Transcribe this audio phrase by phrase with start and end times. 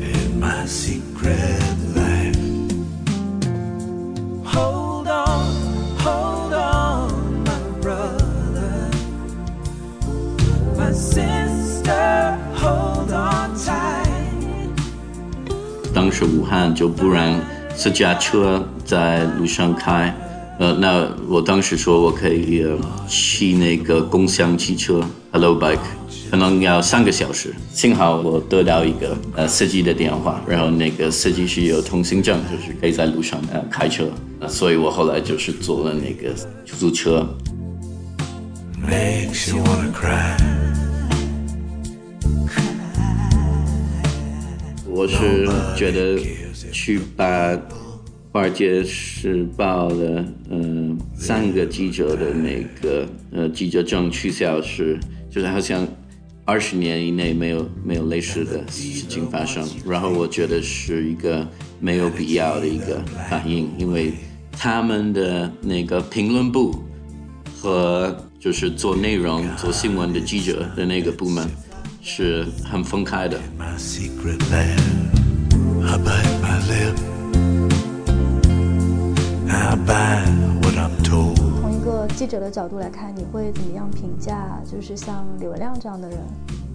[0.00, 1.61] In my secret
[16.12, 17.40] 是武汉就不让
[17.74, 20.14] 私家车在路上开，
[20.58, 22.64] 呃，那我当时说我可以
[23.08, 25.78] 骑那个共享汽车 Hello Bike，
[26.30, 27.54] 可能要三个小时。
[27.72, 34.04] 幸好我得到一个呃司机的电话，然后那个司机是有通行证，就是可以在路上呃开车，
[34.40, 36.34] 呃，所以我后来就是坐了那个
[36.66, 37.26] 出租车。
[38.86, 40.61] Makes you wanna cry.
[45.02, 46.16] 我是觉得
[46.70, 47.52] 去把
[48.30, 54.96] 《华尔街时报》的呃三个记者的那个呃记者证取消是，
[55.28, 55.84] 就是好像
[56.44, 61.44] 二十年以内没有没有类似的事情发生，然后我觉得是一个
[61.80, 64.12] 没有必要的一个反应，因为
[64.52, 66.80] 他们的那个评论部
[67.58, 71.44] 和就是做内容、做新闻的记者的那个部门
[72.02, 73.38] 是很分开的。
[73.56, 75.08] My secret land.
[75.84, 76.96] I bite my lip.
[79.48, 80.26] I bite
[80.62, 81.36] what I'm told.
[81.60, 84.60] 从一个记者的角度来看，你会怎么样评价？
[84.70, 86.18] 就是像李文亮这样的人，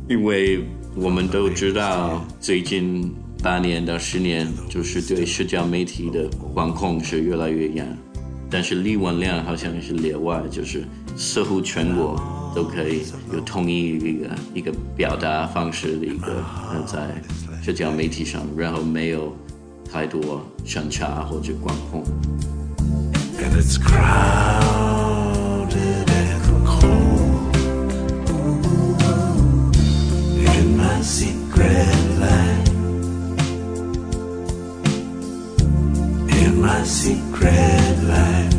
[0.08, 0.64] 因为
[0.95, 7.86] 我们都知道，最近八年到十年，就是对社交媒体的管控是越来越严。
[8.50, 10.86] 但是李文亮好像是例外，就是
[11.18, 12.16] 似乎全国
[12.56, 13.02] 都可以
[13.34, 17.20] 有统一一个一个表达方式的一个呃在
[17.62, 19.36] 社交媒体上，然后没有
[19.92, 22.04] 太多审查或者管控。
[23.40, 24.08] And it's crowded
[26.08, 27.56] and cold.
[30.56, 31.88] In my secret
[32.20, 32.70] life.
[36.30, 38.56] In my secret life.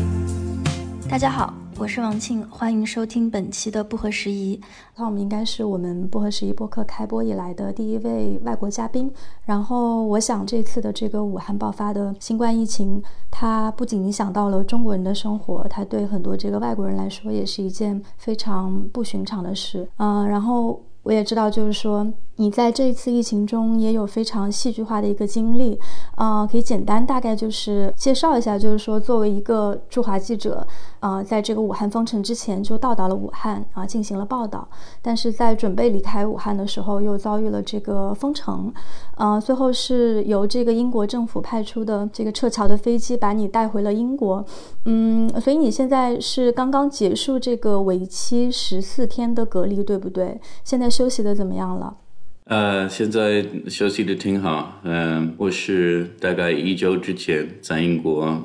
[1.08, 4.60] 大家好，我是王庆，欢迎收听本期的不合时宜。
[4.96, 9.08] 那我们应该是我们不合时宜播客开播以来的第一位外国嘉宾。
[9.44, 13.00] 然后，我想这次的这个武汉爆发的新冠疫情，
[13.30, 19.88] 它不仅影响到了中国人的生活，它对很多这个外国人来说也是一件非常不寻常的事。
[19.98, 22.04] 嗯、然后我也知道，就是说
[22.40, 25.76] 你在这一次疫情中也有非常戏剧化的一个经历，
[26.14, 30.64] 啊、可以简单大概就是介绍一下，就是说作为一个驻华记者，
[31.00, 34.68] 啊、在这个武汉封城之前就到达了武汉啊、进行了报道，
[35.02, 38.72] 但是在准备离开武汉的时候又遭遇了这个封城，
[39.16, 44.44] 啊、最后是由这个英国政府派出的这个撤侨的飞机把你带回了英国，
[44.84, 50.40] 嗯，所以你现在是刚刚结束这个为期十四天的隔离，对不对？
[50.62, 51.96] 现在休息的怎么样了？
[52.48, 54.80] 呃，现在休息的挺好。
[54.82, 58.42] 嗯、我是大概一周之前在英国，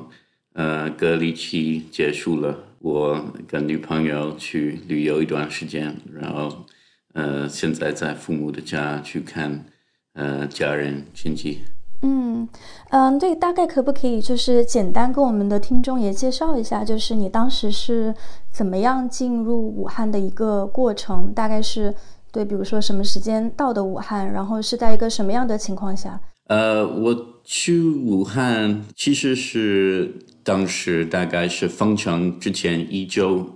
[0.52, 6.66] 呃，隔离期结束了，我跟女朋友去旅游一段时间，然后
[7.14, 9.64] 呃，现在在父母的家去看
[10.12, 11.60] 呃家人亲戚。
[12.02, 12.46] 嗯
[12.90, 18.14] 嗯，对，大概可不可以就是简单跟我们的听众也介绍一下，就是你当时是
[18.50, 21.32] 怎么样进入武汉的一个过程？
[21.32, 21.94] 大概是
[22.34, 26.20] 对，比如说什么时间到的武汉，然后是在一个什么样的情况下？
[26.48, 30.12] 呃，我去武汉其实是
[30.42, 33.48] 当时大概是封城之前一周，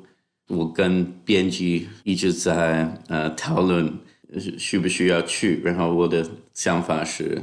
[0.46, 3.92] 我跟编辑一直在呃讨论
[4.56, 6.24] 需不需要去，然后我的
[6.54, 7.42] 想法是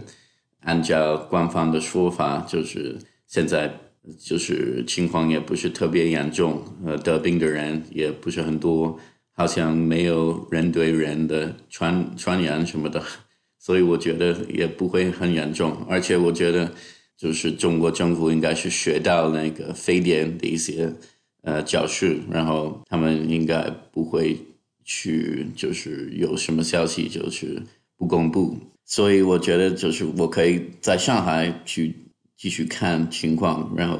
[0.62, 2.97] 按照官方的说法，就是
[3.28, 3.72] 现在
[4.18, 8.97] 就是情况也不是特别严重，呃，得病的人也不是很多，
[9.35, 13.03] 好像没有人对人的传传染什么的。
[13.59, 16.71] 所以我觉得也不会很严重，而且我觉得
[17.18, 20.94] 就是中国政府应该是学到那个非典的一些
[21.42, 24.38] 呃教训，然后他们应该不会
[24.83, 27.60] 去就是有什么消息就是
[27.98, 28.56] 不公布，
[28.86, 31.95] 所以我觉得就是我可以在上海去
[32.38, 34.00] 继续看情况，然后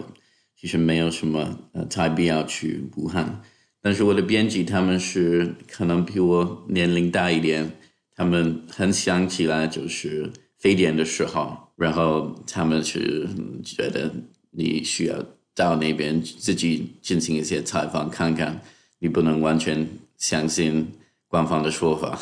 [0.56, 3.42] 其实没有什么呃太必要去武汉，
[3.86, 7.72] 但是我的编辑他们是可能比我年龄大一点。
[8.16, 10.28] 他们很想起来就是
[10.58, 13.28] 非典的时候，然后他们是
[13.64, 14.12] 觉得
[14.50, 15.24] 你需要
[15.54, 18.60] 到那边自己进行一些采访，看看
[18.98, 19.88] 你不能完全
[20.18, 20.88] 相信
[21.28, 22.20] 官方的说法。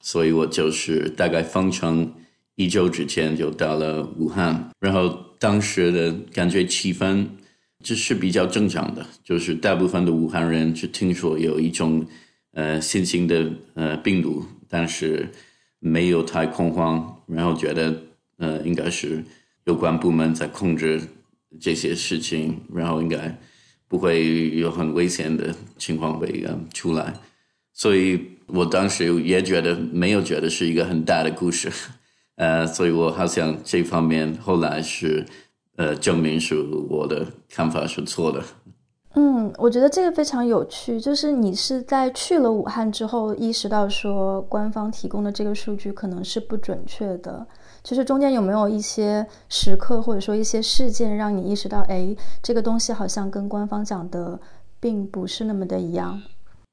[0.00, 2.12] 所以我就是大概封城
[2.54, 5.08] 一周之前就到了武汉，然后
[5.40, 7.26] 当时的感觉气氛
[7.82, 12.06] 这是比较正常的，就是大部分的武汉人是听说有一种
[12.52, 15.28] 呃新型的呃病毒，但是
[15.78, 18.02] 没有太恐慌，然后觉得
[18.36, 19.24] 呃应该是
[19.64, 21.00] 有关部门在控制
[21.58, 23.38] 这些事情，然后应该
[23.88, 27.14] 不会有很危险的情况会呃出来，
[27.72, 31.70] 所以我当时也觉得没有觉得是一个很大的故事。
[32.36, 35.26] 呃，所以我好像这方面后来是，
[35.80, 36.54] 呃，证明是
[36.90, 38.42] 我的看法是错的。
[39.14, 47.46] 嗯，我觉得这个非常有趣，就是你是在去了武汉之后意识到说官方提供的这个数据可能是不准确的，
[47.82, 54.38] 就是中间有没有一些时刻或者说一些事件让你意识到，哎，这个东西好像跟官方讲的
[54.78, 56.20] 并不是那么的一样。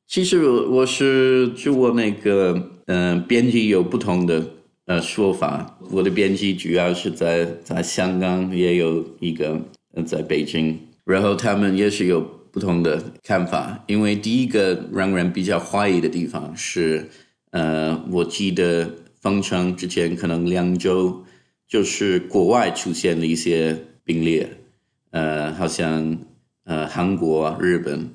[0.10, 4.44] 其实我是就我那个嗯，编辑有不同的。
[4.88, 9.60] 呃，说法，我的编辑主要是在在香港，也有一个
[10.06, 13.84] 在北京，然后他们也是有不同的看法。
[13.88, 17.10] 因为第一个让人比较怀疑的地方是，
[17.51, 18.89] 呃，我记得
[19.19, 21.25] 封城之前可能两周，
[21.68, 24.48] 就是国外出现了一些病例，
[25.12, 26.18] 呃，好像
[26.63, 28.10] 呃韩国、日本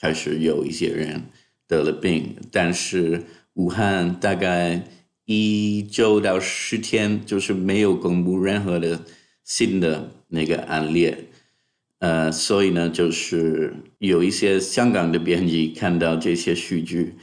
[0.00, 1.24] 开始有一些人
[1.68, 3.22] 得了病，但是
[3.52, 4.82] 武汉大概。
[5.26, 9.02] 一周到十天，就是没有公布任何的
[9.42, 11.14] 新的那个案例，
[11.98, 17.14] 呃，所以呢，就是有一些香港的编辑看到这些数据，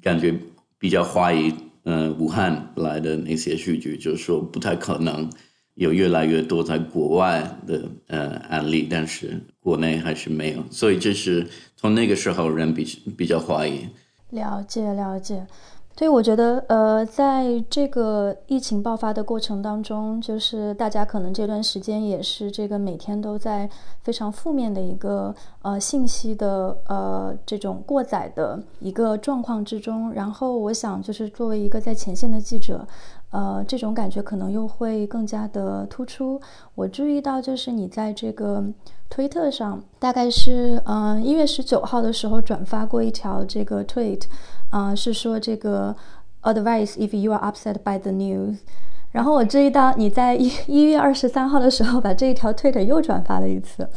[0.00, 0.34] 感觉
[0.78, 1.52] 比较怀疑，
[1.82, 5.30] 呃，武汉来的那些数据，就是说不太可能
[5.74, 11.46] 有越来越多在国外的呃案例，但是国内还是没有，所以这是
[11.76, 12.84] 从那个时候人比
[13.16, 13.80] 比较怀疑。
[14.30, 15.46] 了解，了解。
[15.94, 23.68] 所以我觉得，呃，在这个疫情爆发的过程当中，就是大家可能这段时间也是这个每天都在
[24.02, 30.12] 非常负面的一个呃信息的呃这种过载的一个状况之中。
[30.12, 32.86] 然后我想，就是作为一个在前线的记者。
[33.32, 36.38] 呃，这种感觉可能又会更加的突出。
[36.74, 38.62] 我注意到，就是你在这个
[39.08, 44.20] 推特上，大概是嗯一月十九号的时候转发过一条这个 tweet，
[44.68, 45.96] 啊，是说这个
[46.42, 48.58] advice if you are upset by the news。
[49.12, 53.88] 然后我注意到你在一一月二十三号的时候把这一条 tweet 又转发了一次。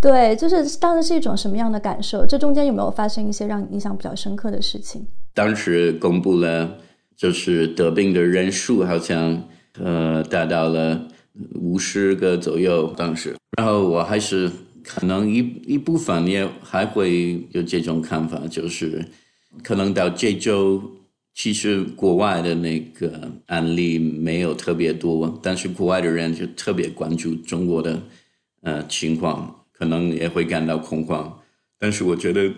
[0.00, 2.24] 对，就是当时是一种什么样的感受？
[2.24, 5.06] 这中间有没有发生一些让你印象比较深刻的事情？
[5.34, 6.70] 当时公布了。
[7.18, 9.48] 就是得病的人数好像
[9.80, 11.08] 呃达到了
[11.56, 14.48] 五十个左右，当时，然后我还是
[14.84, 19.04] 可能一一部分也还会有这种看法，就是
[19.64, 20.80] 可能到这周，
[21.34, 28.00] 其实国外的那个案例没有特别多，但是国外的人就特别关注中国的
[28.62, 31.40] 呃情况，可能也会感到恐慌，
[31.80, 32.48] 但是我觉得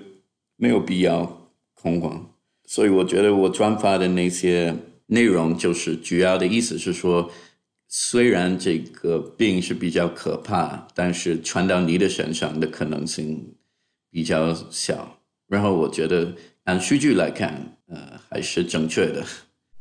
[0.56, 2.29] 没有必要恐慌。
[2.70, 4.72] 所以我觉得我转发的那些
[5.06, 7.28] 内容，就是主要的意思是说，
[7.88, 13.56] 虽然这个病是比较可怕，但是传到你的身上的可能性
[14.08, 15.18] 比较小。
[15.48, 16.32] 然后我觉得
[16.62, 19.26] 按数据来看，呃，还是正确的。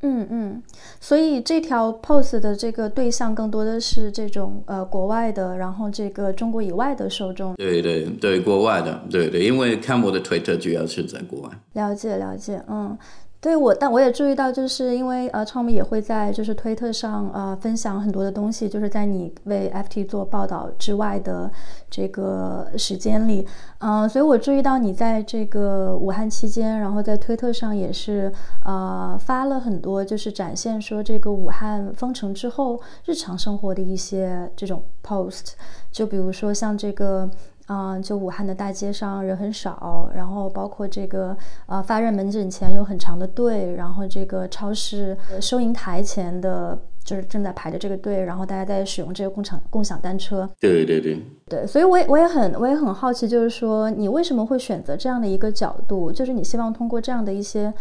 [0.02, 0.64] 嗯嗯，
[1.02, 7.54] 所以这条 post 的这个对象更多的是这种呃国外的，然后这个中国以外的受众。
[7.56, 11.50] 对对对，国外的，对对，因为看我的推特主要是在国外。
[11.74, 12.98] 了解了解，嗯。
[13.42, 21.50] 对我，但我也注意到，就是因为呃创们也会在就是推特上呃分享很多的东西，就是在你为 FT 做报道之外的
[21.90, 28.30] 这个时间里，嗯，所以我注意到你在这个武汉期间，然后在推特上也是
[28.66, 35.54] 呃发了很多，就是展现说这个武汉封城之后日常生活的一些这种 post，
[35.90, 37.30] 就比如说像这个。
[37.70, 50.50] 嗯，就武汉的大街上人很少，然后包括这个呃发热门诊前有很长的队，然后这个超市收银台前的就是正在排着这个队，然后大家在使用这个共享共享单车。
[50.60, 56.12] 对对对对，所以我也我也很我也很好奇，就是说你为什么会选择这样的一个角度？
[56.12, 57.72] 就是你希望通过这样的一些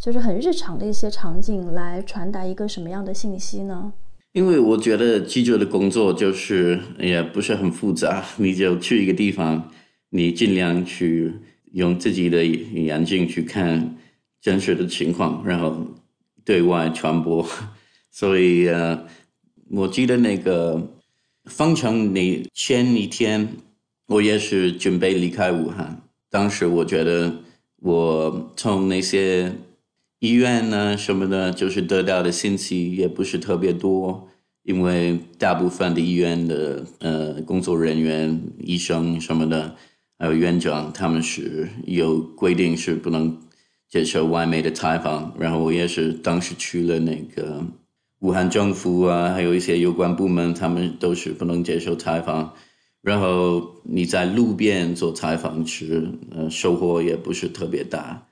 [0.00, 3.92] 就是很日常的一些场景来传达一个什么样的信息呢？
[4.32, 9.70] 因为我觉得记者的工作就是也不是很复杂，你就去一个地方，
[10.10, 11.32] 你尽量去
[11.72, 13.96] 用自己的眼睛去看
[14.40, 15.86] 真实的情况，然后
[16.44, 17.48] 对外传播。
[18.10, 19.06] 所以呃，
[19.70, 20.92] 我记得那个
[21.44, 23.48] 方程，你前一天，
[24.06, 26.02] 我也是准备离开武汉。
[26.30, 27.42] 当时我觉得
[27.80, 29.52] 我从那些
[30.20, 34.28] 医院呢什么的，就是得到的信息也不是特别多，
[34.64, 39.76] 因为大部分的医院的呃工作人员、医生什么的，
[40.18, 43.38] 还有院长，他们是有规定是不能
[43.88, 45.32] 接受外媒的采访。
[45.38, 47.64] 然后我也是当时去了那个
[48.18, 52.54] 武汉政府啊，还有一些有关部门，他们都是不能接受采访。
[53.00, 58.26] 然后你在路边做采访时，呃，收获也不是特别大。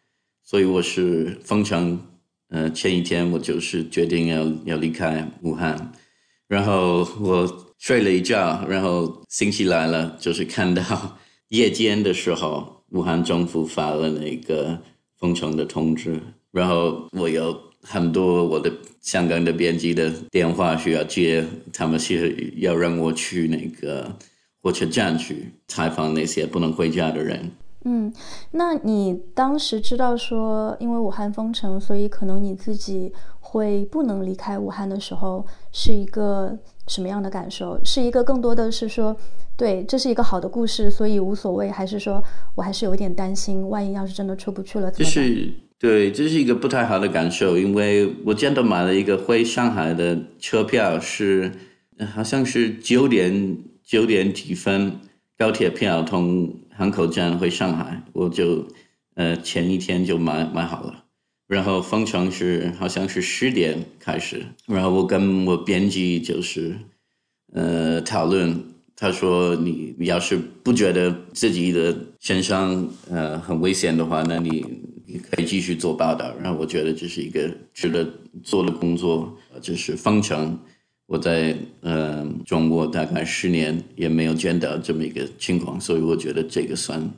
[0.49, 2.01] 所以我是封城，
[2.51, 5.91] 呃，前一天我就是决定要要离开武汉，
[6.47, 11.19] 然后我睡了一觉，然后星期来了，就是看到
[11.51, 14.81] 夜间的时候，武汉政府发了那个
[15.19, 16.21] 封城的通知，
[16.53, 24.17] 然后我有很多我的香港的编辑的电话需要接，他们是要让我去那个
[24.63, 27.51] 火车站去采访那些不能回家的人。
[27.89, 28.13] 嗯，
[28.51, 37.79] 那你当时知道说，因为武汉封城，所以可能你自己会不能离开武汉的时候，是一个什么样的感受？
[37.85, 39.17] 是一个更多的是说，
[39.57, 42.21] 对，这是一个好的故事，所以无所谓，还是说
[42.57, 45.15] 我还是有一点担心，万一要是真的出不去了，怎么办？
[45.15, 51.53] 就是对，这是一个不太好的感受，因为我真的买了一个回上海的车票，是
[52.13, 54.99] 好像是九点九点几分
[55.39, 56.55] 高铁票从。
[56.79, 58.69] 汉口站回上海，我就
[59.15, 61.05] 呃前一天就买买好了，
[61.47, 66.77] 然后封城是好像是十点开始，然后我跟我编辑就是
[67.55, 68.63] 呃讨论，
[68.95, 74.63] 他说你要是不觉得自己的身上呃很危险的话，那你
[75.07, 78.07] 你可以继续做报道，然后我觉得这是一个值得
[78.45, 80.59] 做的工作，就是封城。
[81.07, 87.11] 我在呃中国大概十年也没有见到这么一个情况，所以我觉得这个算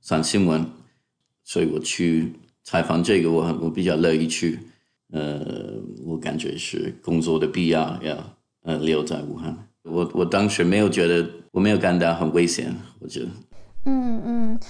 [0.00, 0.64] 算新闻，
[1.44, 2.32] 所以我去
[2.64, 4.58] 采访这个，我我比较乐意去，
[5.12, 5.40] 呃，
[6.04, 8.16] 我感觉是工作的必要，要
[8.62, 9.56] 呃留在武汉。
[9.84, 13.26] 我我当时没有觉得，我没有感到很危险，我觉得。
[13.84, 14.60] 嗯嗯。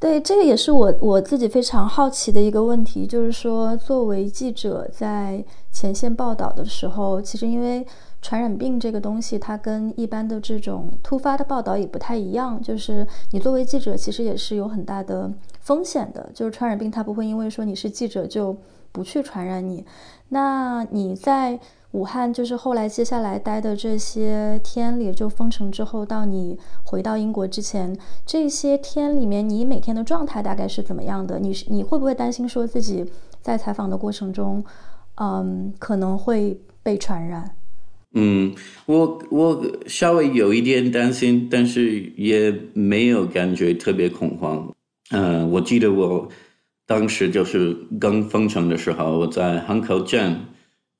[0.00, 7.86] 对，这个也是我我自己非常好奇的一个问题，就是说，作为记者在前线报道的时候，其实因为
[8.24, 18.56] 传染病这个东西，它跟一般的这种突发的报道也不太一样，就是你作为记者，其实也是有很大的风险的，就是传染病它不会因为说你是记者就
[18.92, 19.84] 不去传染你，
[20.30, 21.60] 那你在。
[21.94, 31.38] 武汉就是后来接下来待的这些天里，就封城之后到你回到英国之前，这些天里面，你每天的状态大概是怎么样的？
[31.38, 33.08] 你是你会不会担心说自己
[33.40, 34.64] 在采访的过程中，
[35.18, 37.48] 嗯，可能会被传染？
[38.14, 38.54] 嗯，
[38.86, 44.72] 我我稍微有一点担心，但是也没有感觉特别恐慌。
[45.10, 46.28] 嗯，我记得我
[46.86, 50.40] 当时就是刚封城的时候，我在汉口镇。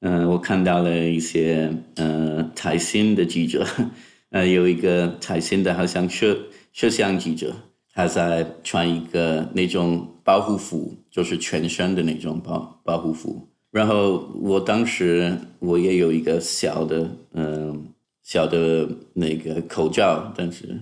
[0.00, 3.66] 嗯，我看到了一些呃财新的记者，
[4.30, 6.36] 呃，有一个财新的，好像摄
[6.74, 7.54] 摄像记者，
[7.94, 13.48] 他在穿一个那种保护服，就是全身的那种保保护服。
[13.74, 17.88] 然后我当时我也有一个小的嗯
[18.22, 20.78] 小的那个口罩，但是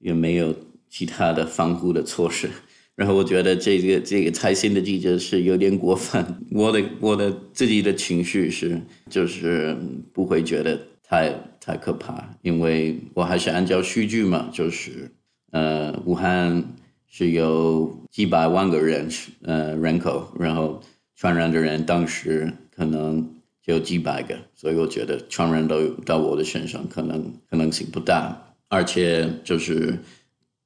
[0.00, 0.54] 也没有
[0.90, 2.50] 其他的防护的措施。
[2.94, 6.22] 然后我觉得这个这个财新的记者是有点过分。
[6.50, 8.78] 我的我的自己的情绪是，
[9.08, 9.74] 就是
[10.12, 15.10] 不会觉得太太可怕，因为我还是按照数据嘛，就是
[15.52, 16.62] 呃，武汉
[17.06, 19.08] 是有几百万个人
[19.42, 20.82] 呃人口，然后
[21.16, 23.28] 传染的人当时可能
[23.60, 29.98] 就几百个，所以我觉得传染到到我的身上可能可能性不大，而且就是。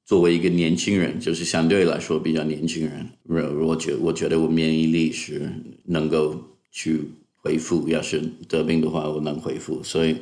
[0.03, 5.49] 作为一个年轻人，就是相对来说比较年轻人，我我觉我觉得我免疫力是
[5.85, 6.35] 能够
[6.69, 6.99] 去
[7.37, 10.17] 恢复，要是得病的话，我能恢复，所以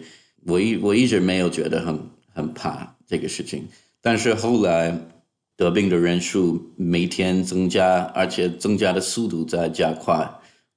[0.45, 2.00] 我一我一直没有觉得很
[2.31, 3.63] 很怕这个事情。
[4.00, 4.95] 但是后来
[5.60, 10.25] 得病的人数每天增加，而且增加的速度在加快，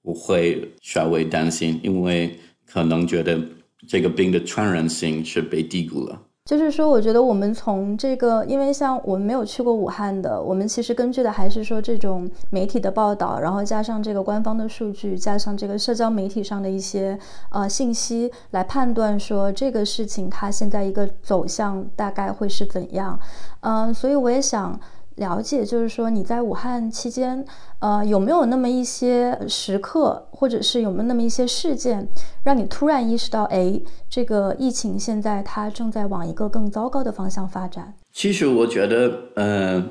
[0.03, 2.37] 我会稍微担心，因为
[2.67, 3.41] 可能觉得
[3.87, 6.21] 这个病的传染性是被低估了。
[6.45, 17.17] 就是说，我觉得我们从这个，因为像我们没有去过武汉的，我们其实根据的还是说这种媒体的报道，然后加上这个官方的数据，加上这个社交媒体上的一些
[17.51, 23.19] 呃信息来判断说这个事情它现在一个走向大概会是怎样。
[23.61, 24.79] 嗯，所以我也想。
[25.23, 27.45] 了解，就是说你在武汉期间，
[27.79, 32.09] 呃，有没有那么一些时刻，或者是有没有那么一些事件，
[32.45, 37.95] 让你突然意识到，哎，这个疫情现在它正在往一个更糟糕的方向发展？
[38.13, 39.87] 其实我觉得，呃，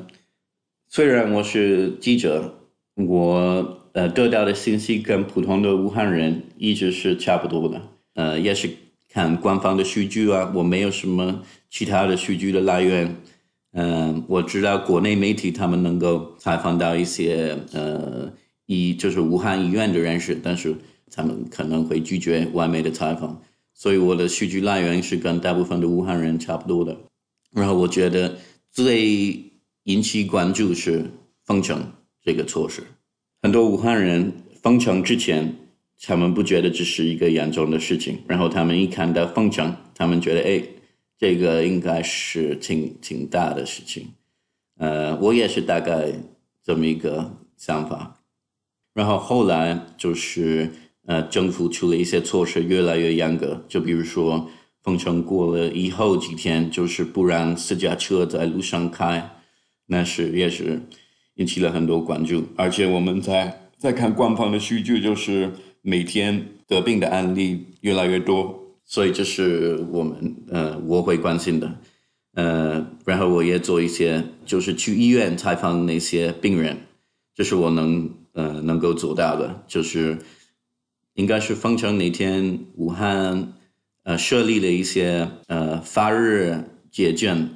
[0.90, 2.54] 虽然我是记者，
[3.08, 7.82] 我呃得到的信息跟普通的武汉人一直是差不多的。
[8.16, 8.70] 呃，也是
[9.10, 13.16] 看官方的数据啊，我没有什么其他的数据的来源。
[13.74, 18.30] 嗯，我知道国内媒体他们能够采访到一些呃
[18.66, 20.76] 医就是武汉医院的人士，但是
[21.10, 23.42] 他们可能会拒绝外媒的采访，
[23.74, 26.98] 所以我的数据来源是跟大部分的武汉人差不多的。
[27.54, 28.36] 然后我觉得
[28.70, 29.42] 最
[29.84, 31.10] 引起关注是
[31.46, 32.84] 封城这个措施，
[33.42, 35.56] 很多武汉人封城之前，
[36.02, 40.62] 他们不觉得这是一个严重的事情，然后他们一看到封城，他们觉得哎。
[41.22, 44.08] 这个应该是挺挺大的事情，
[44.80, 46.12] 呃，我也是大概
[46.64, 48.24] 这么一个想法。
[48.96, 50.72] 然后后来就是
[51.06, 53.64] 呃，政府出了一些措施，越来越严格。
[53.68, 54.50] 就比如说
[54.82, 59.30] 封城过了以后几天，就是不让私家车在路上开，
[59.86, 60.82] 那是也是
[61.36, 62.46] 引起了很多关注。
[62.56, 65.52] 而且我们在在看官方的数据，就是
[65.84, 68.61] 每天得病的案例越来越多。
[68.92, 71.80] 所以这是我们呃我会关心的，
[72.34, 76.76] 呃，然后我也做一些，就是去医院采访那些病人，
[77.34, 79.64] 这是我能呃能够做到的。
[79.66, 80.18] 就是
[81.14, 83.54] 应该是封城那天，武汉
[84.04, 87.50] 呃设立了一些呃发热解卷，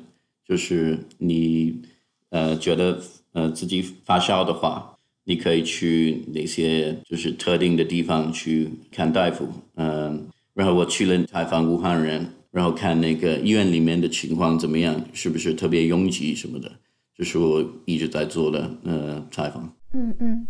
[0.47, 1.81] 就是你
[2.29, 3.01] 呃觉得
[3.33, 10.29] 呃自己发烧的话，你可以去那些就是特定的地方去看大夫，嗯。
[10.55, 16.71] 然后我去了采访武汉人，然后看那个医院里面的情况怎么样，是不是特别拥挤什么的，
[17.15, 19.71] 这是我一直在做的呃采访。
[19.93, 20.47] 嗯嗯。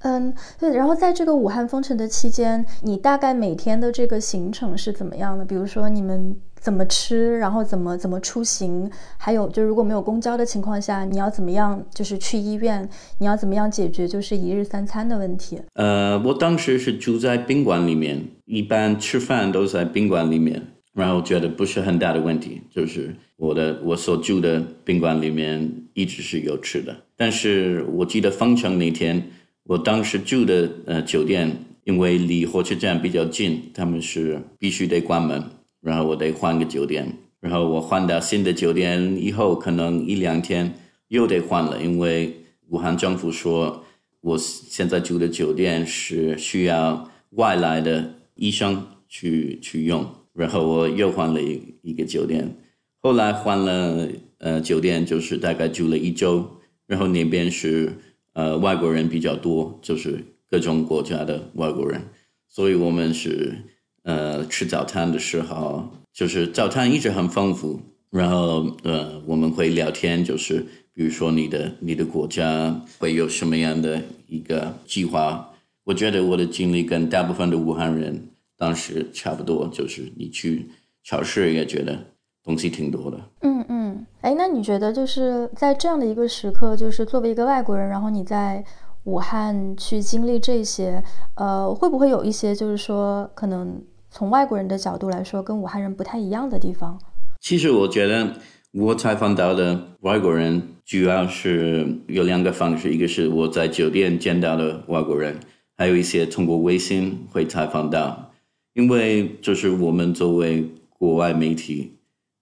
[0.00, 0.74] 嗯，对。
[0.74, 5.44] 然后在这个武汉封城的期间，你大概每天的这个行程是怎么样的？
[5.44, 12.88] 比如说你们怎么吃，然后怎么怎么出行，还有就如果没有公交的情况下，你要怎么样就是去医院？
[13.18, 15.60] 你要怎么样解决就是一日三餐的问题？
[15.74, 26.96] 呃，我当时是住在宾馆里面，一般吃饭都在宾馆里面，然后觉得不是很大的问题，就是我的我所住的宾馆里面一直是有吃的。
[27.16, 29.22] 但是我记得封城那天。
[29.68, 31.50] 我当时住的呃酒店，
[31.82, 35.42] 因为离火车站比较近，他们是必须得关门，
[35.86, 40.74] 然后我得换个酒店，然后我换到新的酒店以后，可能一两天
[41.08, 42.36] 又得换了，因为
[42.68, 43.84] 武汉政府说
[44.20, 52.56] 我现在住的酒店是需要外来的医生去去用，然后我又换了一一个酒店，
[53.00, 57.92] 后来换了呃酒店，就是大概住了一周，然后那边是。
[58.36, 62.02] 呃，外国人比较多，就是各种国家的外国人，
[62.50, 63.64] 所以我们是
[64.06, 67.78] 呃吃早餐的时候，就是早餐一直很丰富，
[68.10, 70.64] 然后呃我们会聊天，就是
[70.94, 75.50] 比如说你的你的国家会有什么样的一个计划？
[75.84, 80.68] 我觉得我的经历跟大部分的武汉人当时差不多，就是你去
[81.04, 81.98] 超市也觉得
[82.42, 83.20] 东西挺多的。
[83.42, 84.06] 嗯嗯。
[84.20, 88.64] 哎，那你觉得就是在这样的一个时刻，就是作为一个外国人，然后你在
[89.04, 91.02] 武汉去经历这些，
[91.36, 93.80] 呃，会不会有一些就是说，可能
[94.16, 96.98] 从外国人的角度来说，跟武汉人不太一样的地方？
[97.38, 98.32] 其实我觉得
[98.72, 105.38] 我采访到的外国人，主要是有两个方式，一个是我在酒店见到的外国人，
[105.76, 108.32] 还有一些通过微信会采访到，
[108.72, 111.92] 因为就是我们作为国外媒体。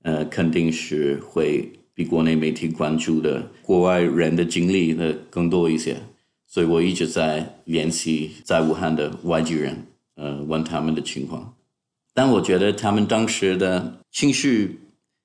[0.05, 5.97] 呃，肯定是会比国内媒体关注的国外人的经历的更多一些，
[6.47, 11.53] 所以我一直在联系在武汉的外籍人，呃，问他们的情况。
[12.15, 14.81] 但我觉得他们当时的情绪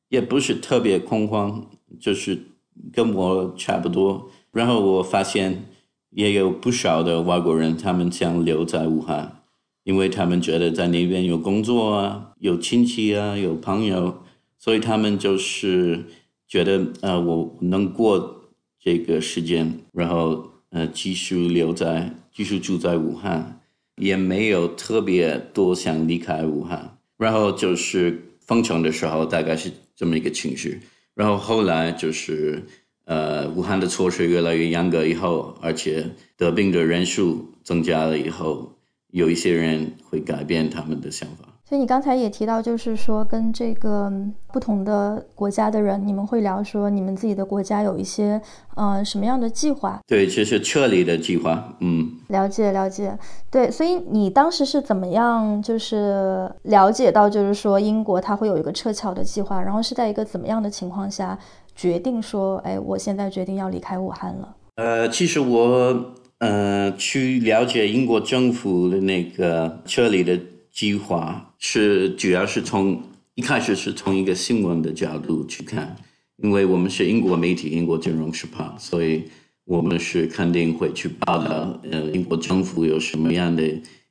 [0.09, 2.47] 也不是特别恐慌，就是
[2.91, 4.29] 跟我差不多。
[4.51, 5.65] 然后我发现
[6.09, 9.43] 也有不少的外国人，他们想留在武汉，
[9.83, 14.23] 因为他们觉得在那边有工作啊，有亲戚啊，有朋友。
[14.57, 16.05] 所以他们就是
[16.45, 18.41] 觉得，呃，我能过
[18.77, 23.58] 这个时间，然后呃继续留在，继续住在武汉，
[23.99, 26.97] 也没有特别多想离开武汉。
[27.17, 30.79] 然后就是封城的时候，大概是这么一个情绪。
[31.13, 32.63] 然后后来就是，
[33.03, 36.05] 呃，武汉的措施越来越严格以后，而且
[36.37, 38.73] 得病的人数增加了以后，
[39.11, 41.48] 有一些人会改变他们的想法。
[41.69, 44.11] 所以你刚才也提到，就是说跟这个
[44.51, 48.41] 不同的国家的人，你们会聊说你们自己的国家有一些
[48.73, 49.99] 呃什么样的计划？
[50.07, 51.75] 对，就是撤离的计划。
[51.81, 53.15] 嗯，了解了解。
[53.51, 61.37] 对，所以你当时是怎么样就是了解到，就是说英国它会有一个撤侨的计划，然后是在一个怎么样的情况下
[61.75, 64.55] 决定说，哎，我现在决定要离开武汉了？
[64.77, 70.35] 呃，其实我呃去了解英国政府的那个撤离的
[70.79, 73.03] 计划，是主要是从
[73.35, 75.93] 一开始是从一个新闻的角度去看，
[76.37, 79.25] 因为我们是英国媒体《英国金融时报》，所以
[79.65, 83.61] 我们是肯定会去报道呃英国政府有什么样的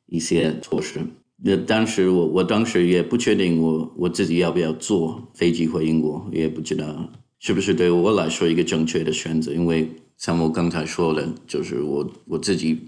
[0.08, 1.00] 一些措施。
[1.42, 12.78] 那当时我我当时也不确定我我自己要不要坐飞机回英国，也不知道是不是对我来说一个正确的选择，因为像我刚才说的，就是我我自己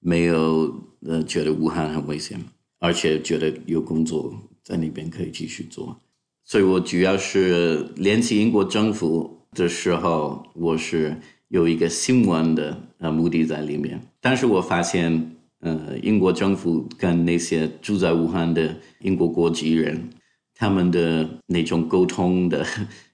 [0.00, 0.74] 没有
[1.06, 2.36] 呃觉得武汉很危险，
[2.78, 5.98] 而且觉得有工作在那边可以继续做，
[6.44, 11.16] 所以我主要是联系英国政府的时候，我是
[11.48, 15.34] 有一个新闻的呃目的在里面，但是我发现。
[15.60, 20.08] 呃，英国政府跟那些住在武汉的英国国籍人，
[20.54, 22.64] 他们的那种沟通的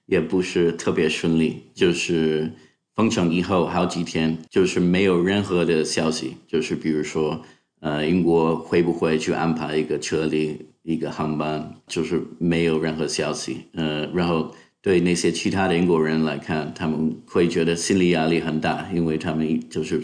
[0.05, 1.63] 也不是特别顺利。
[1.73, 2.51] 就是
[2.95, 6.35] 封城以后好几天，就是没有任何的消息。
[6.47, 7.41] 就是比如说，
[7.85, 11.71] 呃，英国会不会去安排一个撤离一个航班？
[11.85, 13.65] 就是没有任何消息。
[13.73, 20.01] 呃，然后对那些其他的英国人来看，他们会觉得心理压力很大，因为他们就是。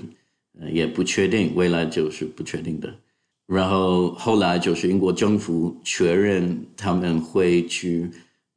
[0.60, 2.94] 呃也不确定，未来就是不确定的。
[3.48, 8.12] 然后后来就是英国政府确认他们会去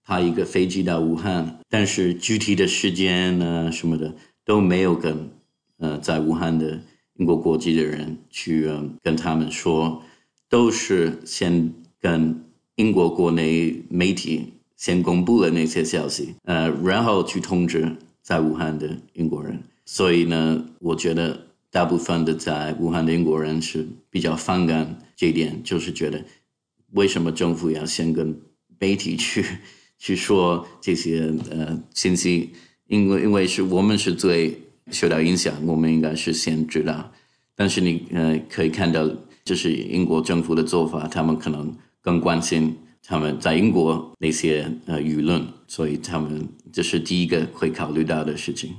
[0.04, 4.12] 派一个飞机到武汉，但是具体的时间呢什么的
[4.44, 5.30] 都没有跟
[5.78, 6.78] 呃在武汉的
[7.16, 8.68] 英国国籍的人去
[9.03, 10.03] 跟他们说，
[10.48, 12.44] 都是先跟
[12.77, 19.62] 英国国内媒体先公布了那些消息，呃，然后去通知在武汉的英国人。
[19.85, 21.46] 所以呢，我觉得。
[21.74, 26.24] 大部分的在武汉的英国人是比较反感这一点，就是觉得
[26.92, 28.40] 为什么政府要先跟
[28.79, 29.44] 媒体去
[29.98, 32.50] 去说这些呃信息？
[32.87, 34.57] 因为因为是我们是最
[34.90, 37.10] 受到影响，我们应该是先知道。
[37.56, 39.08] 但是你呃可以看到，
[39.44, 48.74] 就是英国政府的做法，他们可能更关心他们在英国那些呃舆论，所以他们这是第一个会考虑到的事情。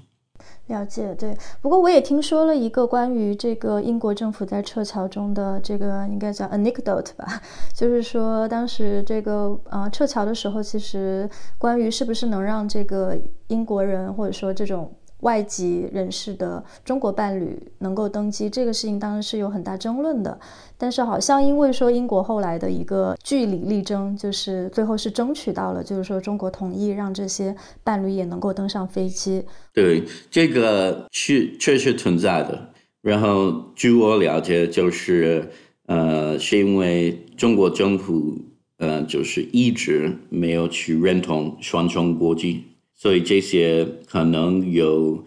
[0.67, 1.35] 了解，对。
[1.61, 7.41] 不过我也听说了一个关于这个英国政府在撤侨中的这个应该叫 anecdote 吧，
[7.73, 14.93] 就是说当时这个呃撤侨的时候，其实关于是不是能让这个英国人或者说这种。
[15.25, 20.39] 外籍人士的中国伴侣能够登机，这个事情当然是有很大争论的。
[20.77, 29.43] 但是好像因为说英国后来的一个据理力争，就是最后是争取到了，就是说中国同意让这些伴侣也能够登上飞机。
[29.73, 32.69] 对，这个是确实存在的。
[33.01, 35.49] 然后据我了解，就是
[35.87, 38.37] 呃，是因为中国政府
[38.77, 42.63] 呃，就是一直没有去认同双重国籍。
[42.95, 45.23] 所以这些可能有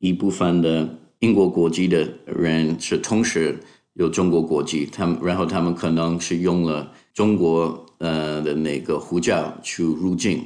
[0.00, 3.56] 一部分的英国国籍的人是同时
[3.94, 10.42] 有中国国籍，他们然后他们可能是用了中国呃的那个护照去入境，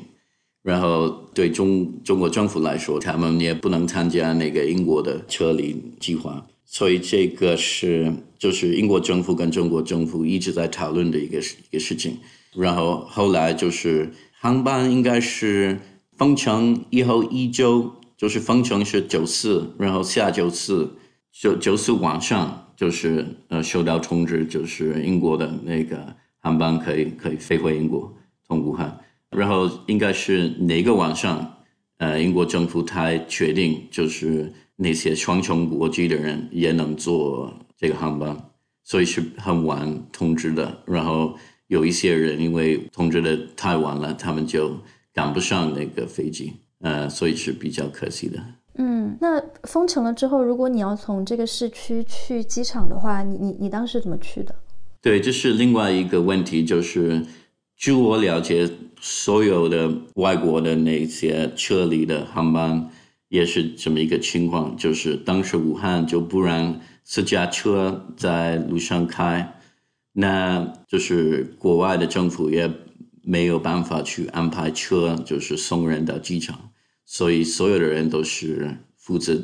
[0.63, 12.19] 然后对中中国政府来说，他们也不能参加那个英国的撤离计划，所以这个是就是英国政府跟中国政府一直在讨论的一个一个事情，
[12.55, 15.81] 然后后来就是航班应该是。
[16.19, 20.97] 封城以后一周，就是封城是九四，然后下九四，
[21.31, 22.65] 九九四晚上？
[22.77, 28.13] 就是呃收到通知，就是英国的那个航班可以可以飞回英国，
[28.47, 29.01] 从武汉，
[29.31, 31.57] 然后应该是哪个晚上，
[31.99, 38.37] 呃英国政府才确定，就是那些双重国籍的人也能坐这个航班，
[38.83, 41.37] 所以是很晚通知的，然后
[41.69, 44.77] 有一些人因为通知的太晚了，他们就。
[45.19, 48.39] 赶不上那个飞机，呃，所以是比较可惜的。
[48.77, 54.55] 嗯，那封城了之后，如果你要从这个市区去机场的话，你你你当时怎么去的？
[55.03, 57.27] 对，这是另外一个问题，就是
[57.77, 62.89] 据我了解，所有的外国的那些撤离的航班
[63.29, 69.55] 也是这么一个情况，就是当时武汉就不让私家车在路上开，
[70.13, 72.71] 那就是国外的政府也。
[73.31, 76.71] 没有办法去安排车，就是送人到机场，
[77.05, 79.39] 所以所有的人都是负责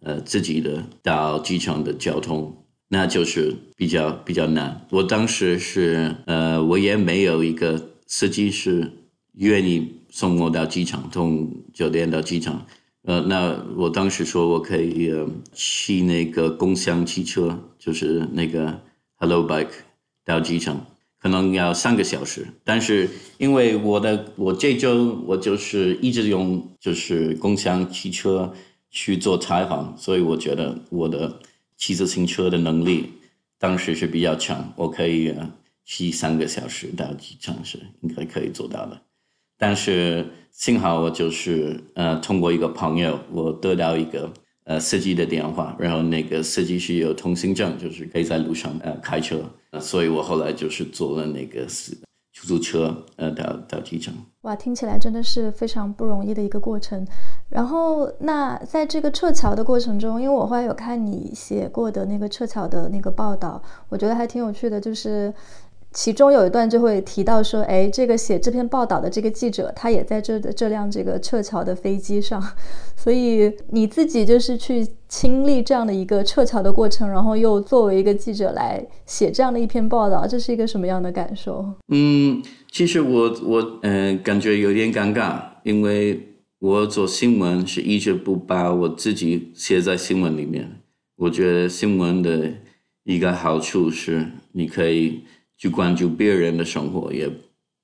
[0.00, 4.86] 呃自己的到机场的交通，那就是比较比较难。
[4.90, 8.90] 我当时是呃，我也没有一个司机是
[9.34, 12.64] 愿意送我到机场，从酒店到机场。
[13.02, 15.12] 呃，那我当时说我可以
[15.52, 18.80] 骑那个共享汽车，就是那个
[19.16, 19.84] Hello Bike
[20.24, 20.86] 到机场。
[21.26, 28.54] 可能要三个小时，但是因为我的我这周我就是一直用就是共享汽车
[28.92, 31.40] 去做采访，所以我觉得我的
[31.76, 33.10] 骑自行车的能力，
[33.58, 35.34] 当时是比较强，我可以
[35.84, 39.02] 骑三个小时到机场是应该可以做到的。
[39.58, 44.32] 但是幸好我就是呃通过一个朋友，我得到一个
[44.66, 49.40] 呃司机的电话，然后那个司机是有通行证，就是可以在路上呃开车，
[49.80, 51.66] 所以我后来就是坐了那个
[52.32, 54.12] 出租车呃到到机场。
[54.42, 57.06] 哇，听起来真的是非常不容易的一个过程。
[57.48, 65.32] 然后那在这个撤侨的过程中，因为我后来有看你写过的那个撤侨的那个报道，我觉得还挺有趣的，就是。
[65.96, 72.42] 其中有一段就会提到说，哎，这个写这篇报道的这个记者，他也在这这辆这个撤侨的飞机上，
[72.94, 81.64] 所以你自己就是去亲历这样的一个撤侨的过程，然后又作为一个记者来写这样的一篇报道，这是一个什么样的感受？
[81.88, 86.20] 嗯，其实我我嗯感觉有点尴尬，因为
[86.58, 90.70] 我做新闻是一直不把我自己写在新闻里面。
[91.16, 92.52] 我觉得新闻的
[93.04, 95.24] 一个好处是你可以。
[95.56, 97.30] 去关注别人的生活，也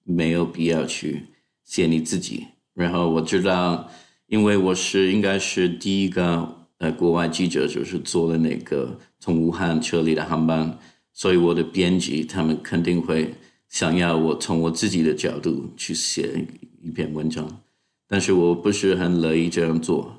[0.05, 1.23] 没有必要去
[1.65, 2.47] 写你自己。
[2.75, 3.89] 然后我知道，
[4.27, 10.79] 因为我是应该是第一个呃国外记者，就是坐了那个从武汉撤离的航班，
[11.13, 13.35] 所以我的编辑他们肯定会
[13.69, 16.47] 想要我从我自己的角度去写
[16.83, 17.63] 一篇文章，
[18.09, 20.17] 但是我不是很乐意这样做。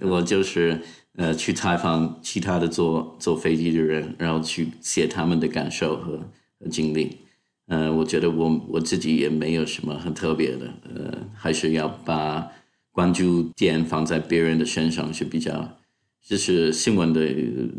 [0.00, 0.80] 我就是
[1.16, 6.20] 呃去采访其他的坐坐飞机的人，然后去写他们的感受和。
[6.68, 7.16] 经历，
[7.66, 12.50] 呃，我觉得我我自己也没有什么很特别的，呃，还是要把
[12.92, 15.78] 关注点放在别人的身上是比较，
[16.26, 17.20] 这是新闻的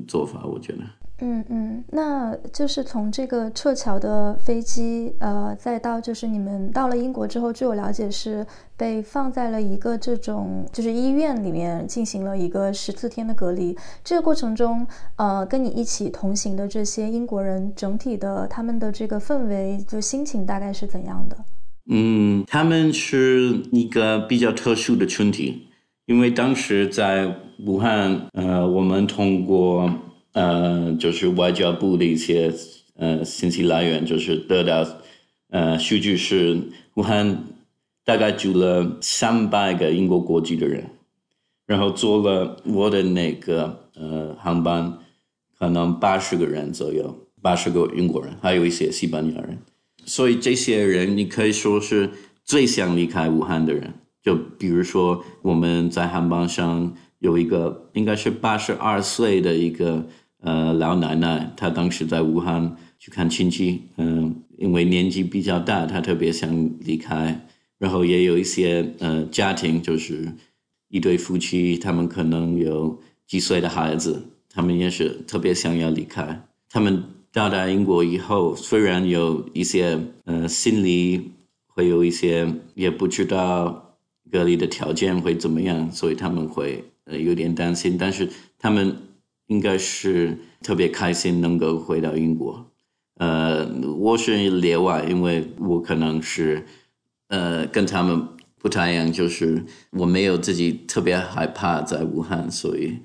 [0.08, 0.80] 做法，我觉得。
[1.23, 8.43] 嗯嗯，那就是从这个撤侨的飞机，呃，再到就是你们到了英国之后，据我了解是
[8.75, 13.77] 被放在了一个这种就是医院里面进行了一个十四天的隔离。
[14.04, 14.86] 这个过程中，
[15.17, 21.38] 呃，跟你一起同行的这些英国人，整体的他们的这个氛围就心情大概是怎样的？
[21.91, 25.67] 嗯，他们是一个比较特殊的群体，
[26.12, 29.89] 因为当时在武汉，呃，我们通过。
[30.34, 32.54] 呃，就是外交部的一些
[32.95, 34.88] 呃信息来源，就是得到
[35.50, 36.58] 呃数据是
[36.93, 37.43] 武汉
[38.06, 40.86] 大概住了三百个英国国籍的人，
[41.65, 45.00] 然后坐了我的那个呃航班，
[45.60, 49.58] 可能八十个人左右，八十个英国人，还有一些西班牙人，
[50.06, 52.10] 所以这些人你可以说是
[52.45, 53.93] 最想离开武汉的人。
[54.21, 60.07] 就比如说我们在航班上有一个应该是八十二岁的一个。
[60.43, 67.47] 呃，老奶奶她当时在武汉去看亲戚，嗯，因为年纪比较大，她特别想离开。
[67.77, 70.34] 然后也有一些呃家庭，就是
[70.88, 76.43] 一对夫妻，他们可能有几岁的孩子，他们也是特别想要离开。
[76.67, 81.34] 他们到达英国以后，虽然有一些呃心里
[81.67, 83.90] 会有一些也不知道
[84.32, 88.96] 隔离的条件会怎么样，所以他们会呃有点担心，但是他们。
[89.48, 92.72] 应该是特别开心能够回到英国，
[93.15, 93.67] 呃，
[93.98, 96.65] 我是例外，因为我可能是
[97.28, 98.26] 呃跟他们
[98.58, 103.00] 不太一样，就是我没有自己特别害怕在武汉，所以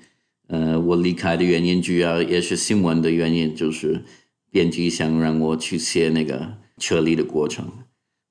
[0.47, 4.05] 呃我离开的原因主要也是新闻的原因，就是
[4.49, 7.69] 编辑想让我去写那个撤离的过程，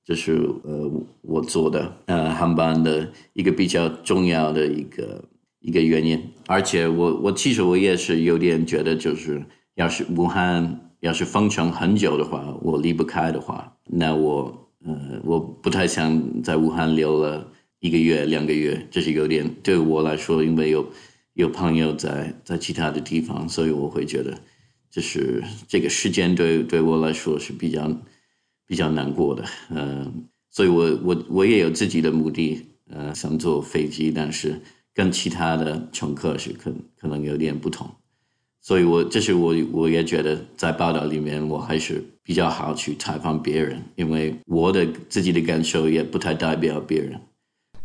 [0.06, 0.90] 这是呃
[1.20, 5.22] 我做的呃航班的一个比较重要的一个。
[5.58, 20.86] 一个原因，而且我我其实我也是有点觉得，就是要是武汉要是封城很久的话，我离不开的话，那我呃我不太想在武汉留了一个月两个月，这是有点对我来说，因为有
[21.32, 24.38] 有朋友在在其他的地方，所以我会觉得，
[24.88, 27.90] 就是这个时间对对我来说是比较
[28.66, 34.60] 比较难过的，嗯，所以我我我也有自己的目的，呃，想坐飞机，但是。
[34.96, 37.86] 跟其他的乘客是可可能有点不同，
[38.62, 47.20] 所以我这是我我也觉得在报道里面我还是比较好去采访别人，因为我的自己的感受也不太代表别人。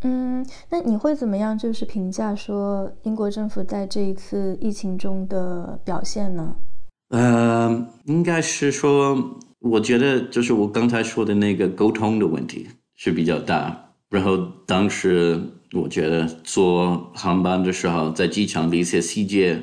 [0.04, 1.58] 嗯，那你会怎么样？
[1.58, 6.56] 就是评价说英国政府在这一次疫情中的表现呢？
[7.10, 15.42] 呃，应该是说，我觉得就是我刚才说的那个沟通的问题是比较大，然后当时。
[15.74, 19.62] 我觉得坐航班的时候，在机场的一些细节，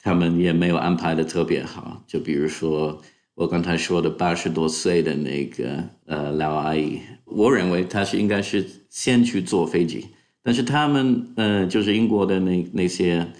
[0.00, 2.02] 他们也没有安排的特别好。
[2.06, 2.98] 就比如说
[3.34, 10.06] 我刚才说的八十多岁的那个呃老阿姨，我认为她是应该是先去坐飞机，
[10.42, 13.30] 但是他们呃就是英国的那那些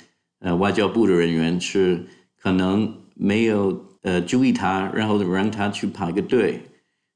[0.40, 2.04] 呃外交部的人员是
[2.36, 3.72] 可能没有
[4.08, 6.62] 呃注意他，然后让他去排个队，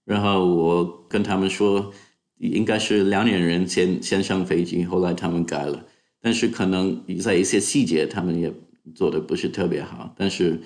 [0.05, 1.91] 然后我跟他们说，
[2.37, 5.87] 应该是两年人先先上飞机，后来他们改了，
[6.21, 8.53] 但是可能在一些细节他们也
[8.95, 10.61] 做的不是特别好，但是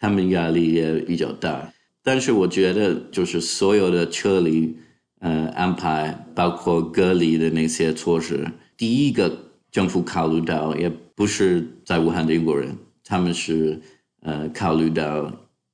[0.00, 1.72] 他们压力也比较大。
[2.02, 4.76] 但是我觉得就是所有的车里
[5.20, 8.44] 呃安排，包括隔离的那些措施，
[8.76, 9.30] 第一个
[9.70, 13.80] 政府考虑到也不是在武汉的英国人，他们是
[14.22, 15.30] 呃考虑到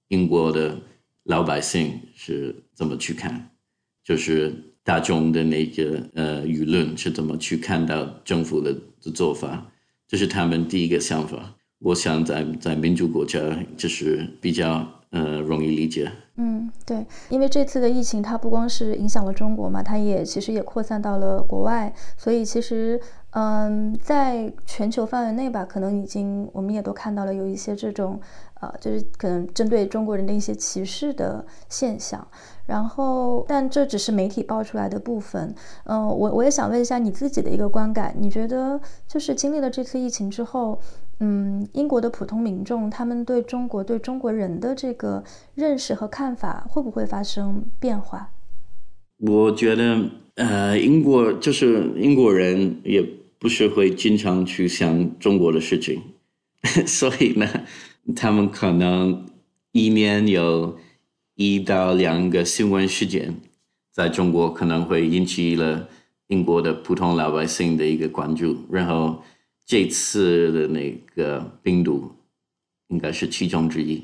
[0.09, 0.79] 英国的
[1.25, 3.51] 老百姓是怎么去看，
[4.05, 9.71] 就是大众的那个呃舆论是怎么去看到政府的的做法，
[10.07, 11.57] 这是他们第一个想法。
[11.79, 13.39] 我想在在民主国家，
[13.77, 14.95] 就是比较。
[15.11, 16.13] 呃，容易理解。
[16.41, 28.21] 嗯，对，因为这次的疫情，它不光是影响了中国嘛，它也其实也扩散到了国外，所以其实，嗯，在全球范围内吧，可能已经我们也都看到了有一些这种，
[28.61, 32.25] 呃，就是可能针对中国人的一些歧视的现象。
[32.67, 35.53] 然后，但这只是媒体爆出来的部分。
[35.87, 40.79] 嗯，我我也想问一下你自己的一个观感，你觉得就是经历了这次疫情之后？
[41.21, 48.31] 嗯，英国的普通民众他们对中国、对中国人的这个认识和看法会不会发生变化？
[49.19, 53.05] 我觉得，呃，英国就是英国人也
[53.41, 56.01] 不是会经常去想中国的事情，
[56.87, 57.49] 所以呢，
[58.15, 59.27] 他们可能
[59.73, 60.79] 一年有
[61.35, 63.35] 一到两个新闻事件
[63.91, 65.89] 在中国可能会引起了
[66.29, 69.21] 英国的普通老百姓的一个关注，然后。
[69.69, 72.11] 这次的那个病毒
[72.87, 74.03] 应该是其中之一，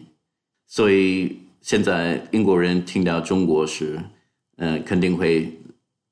[0.66, 3.98] 所以现在英国人听到中国时，
[4.58, 5.50] 嗯，肯定会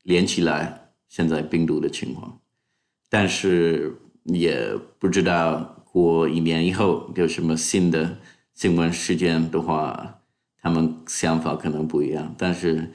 [0.05, 2.41] 连起来现在病毒的情况，
[3.11, 8.17] 但是也不知道过一年以后有什么新的
[8.55, 10.23] 新闻事件的话，
[10.63, 12.35] 他们想法可能不一样。
[12.39, 12.91] 但是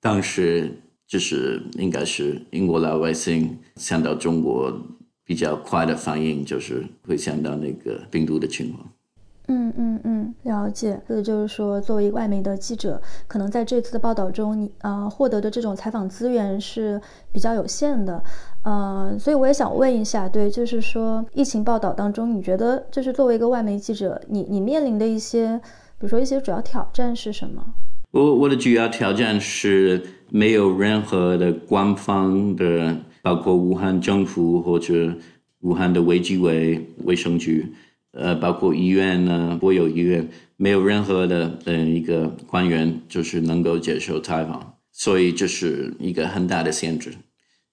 [0.00, 4.76] 当时就是应该是英国老百姓想到中国。
[5.30, 8.84] 比较快的反应就是会想到那个病毒的情况。
[9.46, 11.00] 嗯嗯嗯，了解。
[11.06, 18.20] 所以就是说，作为外媒的记者，可能在这次的报道中，你呃获得的这种采访资源是比较有限的。
[18.64, 25.56] 呃，所以我也想问一下，对，就是说疫情报道当中，你觉得就是作为一个外媒记者，你你面临的一些，
[25.96, 27.64] 比如说一些主要挑战是什么？
[28.10, 32.96] 我我的主要挑战是没有任何的官方的。
[33.22, 35.14] 包括武汉政府或者
[35.60, 37.66] 武汉的卫计委卫生局，
[38.12, 47.12] 呃，包括医院呢，国有医院没有任何的呃一个官员就是能够接受采访，所以这是一个很大的限制。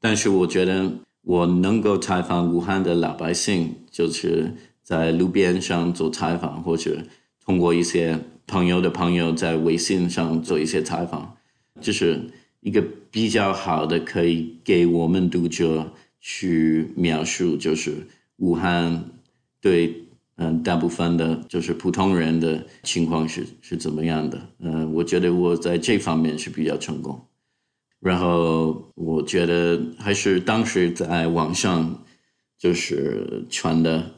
[0.01, 6.97] 但是我觉得我能够采访武汉的老百姓，就是在路边上做采访，或者
[7.45, 11.38] 通过一些朋友的朋友在微信上做一些采访，
[11.79, 12.29] 就是。
[12.67, 18.06] 一个比较好的可以给我们读者去描述，就是
[18.39, 19.10] 武汉
[19.62, 19.95] 对
[20.36, 24.49] 嗯大部分的，就是普通人的情况是是怎么样的？
[24.60, 27.17] 嗯，我觉得我在这方面是比较成功。
[28.01, 32.03] 然后我觉得还是当时在网上
[32.60, 34.12] 就是传的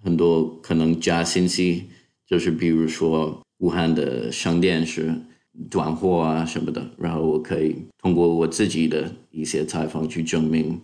[0.00, 1.86] 很多可能假信息，
[2.24, 5.12] 就是比如说武汉的商店是。
[5.70, 10.80] 断货啊什么的，然后我可以通过我自己的一些采访去证明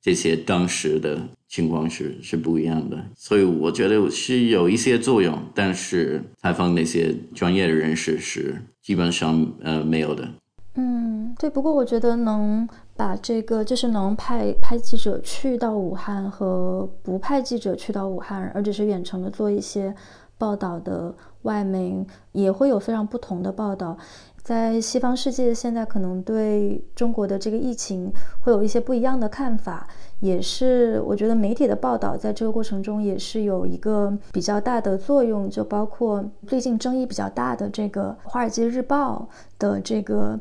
[0.00, 10.28] 这些当时的情况是是不一样的，所以我觉得是有一些作用，但是采访那些专业的人士是基本上呃没有的。
[10.76, 11.48] 嗯，对。
[11.48, 19.94] 不过我觉得能把这个就是能派派记者去到武汉和不派记者去到武汉，而只是远程的做一些。
[20.36, 23.96] 报道的外媒也会有非常不同的报道，
[24.42, 29.86] 在西方世界现在可能对中国的这个疫情会有一些不一样的看法，
[30.20, 39.28] 也是我觉得媒体的报道在这个过程中也是有一个比较大的作用，就包括最近争议比较大的这个《华尔街日报》
[39.60, 40.38] 的这个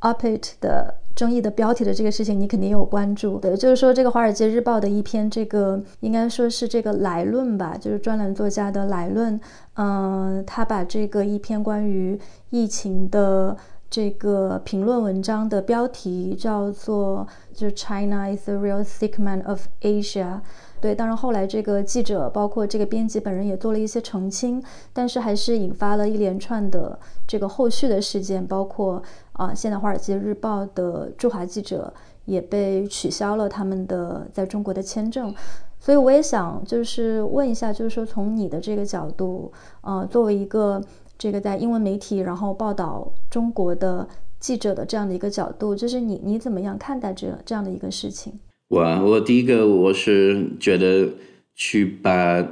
[0.00, 0.96] op-ed 的。
[1.16, 3.38] 争议的标题的这个事情，你肯定有关注。
[3.40, 9.38] 对，就是说这个《华尔街日报》的一篇这个，应该说是这个来论吧，就是专栏作家的来论。
[9.74, 13.54] 嗯，他把这个一篇关于疫情的
[13.90, 20.40] 这个评论文章的标题叫做“就是 China is the real sick man of Asia”。
[20.80, 24.62] 对，当然后来这个记者，包括这个编辑本人也做了一些澄清，
[24.94, 29.02] 但是还是引发了一连串的这个后续的事件，包括。
[29.40, 31.90] 啊，现在《华尔街日报》的驻华记者
[32.26, 35.34] 也被取消了他们的在中国的签证。
[35.78, 40.78] 所以我也想就是问一下，就是说从你的这个角度，呃，作为一个
[41.16, 44.06] 这个在英文媒体然后报道中国的
[44.38, 48.34] 记者的这样的一个角度，就是你你怎么样看待这这样的一个事情？
[48.68, 51.08] 我我第一个我是觉得
[51.54, 52.42] 去把《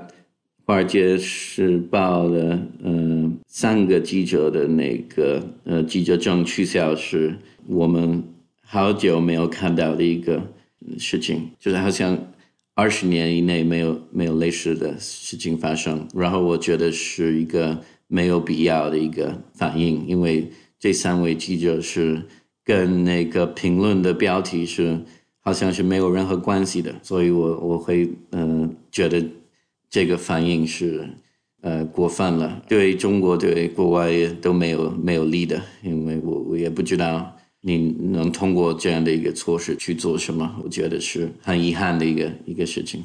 [0.69, 8.23] 华尔街时报》的嗯三个记者的那个呃记者证取消，是我们
[8.63, 10.43] 好久没有看到的一个
[10.99, 12.19] 事情，就是好像。
[12.75, 20.49] 二十年以内没有没有类似的事情发生，然后我觉得是一个没有必要的一个反应，因为
[20.79, 22.23] 这三位记者是
[22.63, 25.01] 跟那个评论的标题是
[25.41, 29.27] 好像是没有任何关系的，所以我我会嗯觉得
[29.91, 31.09] 这个反应是
[31.63, 34.11] 呃过分了，对中国对国外
[34.41, 37.35] 都没有没有利的，因为我我也不知道。
[37.61, 37.77] 你
[38.13, 40.61] 能通过这样的一个措施去做什么？
[40.63, 43.03] 我觉得是很遗憾的一个一个事情。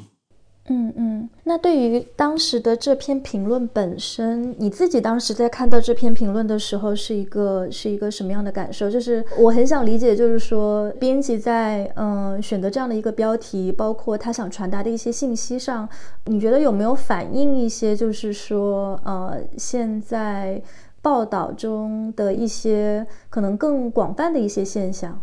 [0.68, 8.90] 嗯嗯，那对于当时的这篇评论本身，你自己当时在看到这篇评论的时候，是一个是一个什么样的感受？
[8.90, 15.86] 就是我很想理解，就是说编辑在嗯选择这样的一个标题，包括他想传达的一些信息上，
[16.24, 20.62] 你觉得有没有反映一些，就是说呃现在。
[21.04, 25.20] 报道中的一些可能更广泛的一些现象。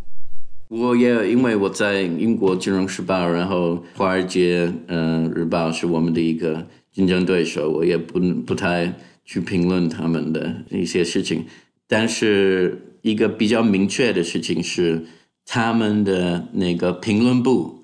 [0.72, 11.44] 我也因为我在英国《金融时报》，然后《华尔街嗯日报》是我们的一个竞争对手，我也不不太去评论他们的一些事情。
[11.90, 15.06] 但是一个比较明确的事情是，
[15.46, 17.84] 他们的那个评论部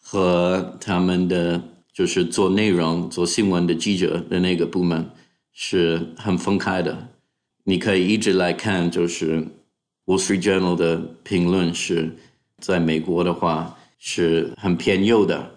[0.00, 1.60] 和他们的
[1.92, 5.10] 就是做内容、做新闻的记者的那个部门
[5.52, 7.08] 是很分开的。
[7.64, 9.40] 你可以一直来看，就是
[10.10, 12.10] 《Wall Street Journal》的评论是，
[12.58, 15.52] 在美国的话是很偏右的，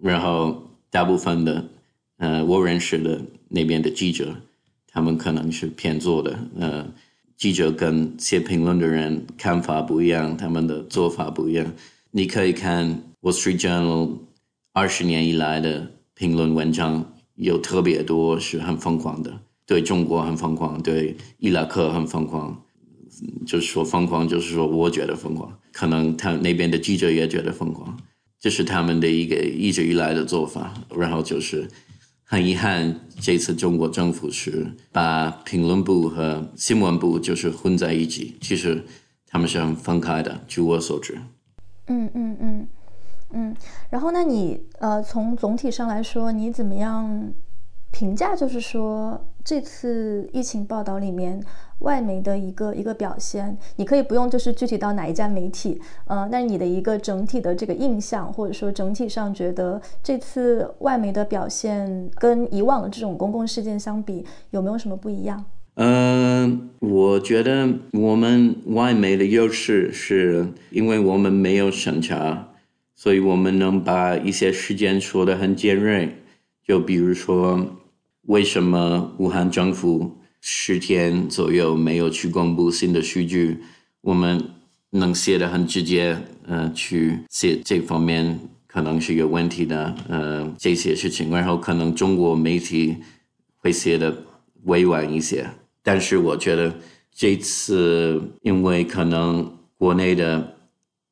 [0.00, 1.64] 然后大部分的，
[2.16, 4.34] 呃，我认识的那边的记者，
[4.88, 6.36] 他们可能是偏左的。
[6.58, 6.84] 呃，
[7.36, 11.64] 记者跟写评论的人看法不一样，他们的做法不一样。
[12.10, 12.90] 你可以看
[13.22, 14.08] 《Wall Street Journal》
[14.72, 19.38] 二十年以来的评论文章，有特别多是很疯狂的。
[19.64, 22.63] 对中国很疯狂，对伊拉克很疯狂，
[23.46, 27.96] 就是说疯狂，就是说我觉得疯狂，可能他那边的记者也觉得疯狂，
[28.40, 30.74] 这是他们的一个一直以来的做法。
[30.96, 31.68] 然后就是
[32.24, 38.82] 很遗憾，这次中国政府是把评论部和新闻部就是混在一起，其实
[39.26, 40.40] 他们是很分开的。
[40.48, 41.18] 据我所知，
[41.86, 42.68] 嗯嗯嗯
[43.32, 43.56] 嗯。
[43.90, 47.32] 然后那你呃，从总体上来说，你怎么样？
[47.94, 51.40] 评价就是说，这次疫情报道里面
[51.78, 65.44] 外媒的一个一个表现，你可以不用就是具体到哪一家媒体，呃，那你的一个整体的这个印象，或者说整体上觉得这次外媒的表现跟以往的这种公共事件相比，有没有什么不一样？
[65.76, 72.48] 嗯，我觉得我们外媒的优势是因为我们没有审查，
[72.96, 76.16] 所以我们能把一些事件说得很尖锐，
[76.66, 77.64] 就比如说。
[78.26, 83.58] 为什么武汉政府十天左右没有去公布新的数据？
[84.00, 84.42] 我们
[84.90, 86.16] 能写的很直接，
[86.46, 91.30] 呃，去写这方面可能是有问题的，呃，这些事情。
[91.30, 92.96] 然后可能中国媒体
[93.58, 94.16] 会写的
[94.64, 95.46] 委婉一些，
[95.82, 96.74] 但是我觉得
[97.12, 100.56] 这次因为可能国内的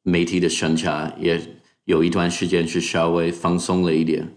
[0.02, 1.38] 媒体的审查也
[1.84, 4.32] 有一段时间是稍微放松了一点，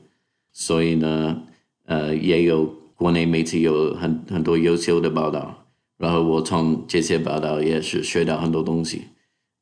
[0.52, 1.44] 所以呢。
[1.86, 2.66] 呃，也有
[2.96, 5.66] 国内媒体有很很多优秀的报道，
[5.98, 9.04] 然后我从这些报道也是学到很多东西，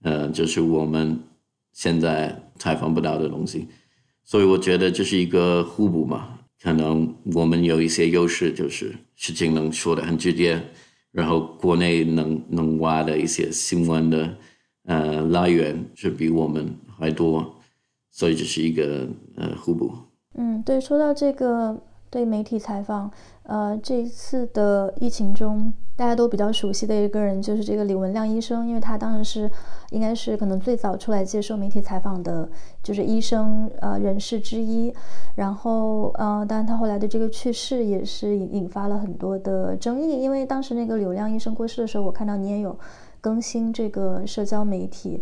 [0.03, 1.19] 呃，就是我们
[1.73, 3.67] 现在采访不到的东西，
[4.23, 6.39] 所以我觉得这是一个互补嘛。
[6.61, 10.61] 可能我们有一些优势，就是事情能说的很直接，
[11.11, 14.37] 然后国内能能挖的一些新闻的
[14.85, 17.55] 呃来源是比我们还多，
[18.11, 19.93] 所以这是一个呃互补。
[20.35, 21.83] 嗯，对，说到这个。
[22.13, 23.09] 对媒体采访，
[23.41, 29.51] 呃，这一次的疫情中，大家都比较熟悉的一个人就是这个李文亮医生，因为他当时是
[29.89, 32.47] 应该是可能最早出来接受媒体采访的，
[32.83, 34.93] 就是医生呃人士之一。
[35.33, 42.77] 然后呃，当然他后来的这个去世也是引引发了很多的争议，因为当时那个刘亮医生过世的时候，我看到你也有
[43.19, 45.19] 更新这个社交媒体。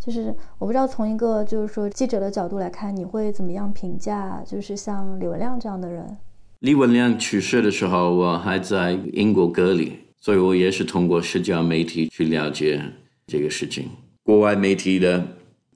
[0.00, 4.42] 就是我不知道从一个就是说记者的角度来看，你会怎么样评价？
[4.44, 6.18] 就是像李文亮这样的人。
[6.62, 9.90] 李文亮去世的时候，我还在英国隔离，
[10.20, 12.80] 所以我也是通过社交媒体去了解
[13.26, 13.88] 这个事情。
[14.22, 15.26] 国外媒体的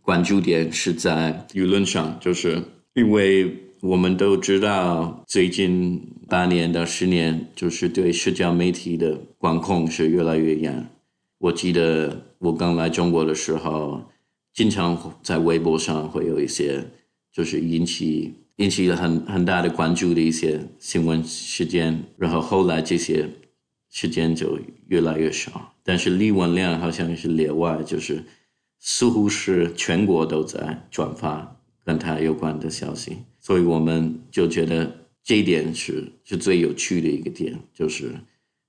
[0.00, 2.62] 关注点是在舆论上，就是
[2.94, 10.88] 因为我们都知道，最近八年到十年，就是对社交媒体的管控是越来越严。
[11.38, 14.00] 我记得我刚来中国的时候，
[14.54, 16.80] 经常在微博上会有一些，
[17.32, 23.28] 就是引起引起了很很大的关注的一些新闻事件，然后后来这些
[23.90, 28.24] 事件就越来越少，但是李文量好像是例外，就是
[28.78, 34.90] 似乎是全国都在转发跟他有关的消息，所以我们就觉得
[35.22, 38.12] 这一点是是最有趣的一个点，就是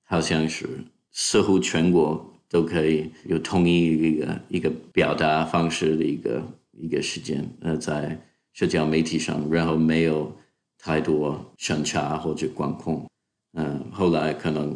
[0.04, 0.66] 好像是
[1.12, 2.34] 似乎全国。
[2.50, 8.18] 都可以有统一一个一个表达方式的一个一个时间，呃，在
[8.58, 10.36] 社交媒体上，然后没有
[10.80, 13.08] 太多审查或者管控，
[13.54, 14.76] 嗯，后来可能